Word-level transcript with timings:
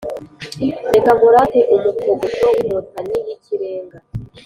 Reka 0.93 1.11
nkurate 1.17 1.59
umukogoto 1.75 2.45
w'Inkotanyi 2.53 3.17
y'ikirenga 3.27 3.97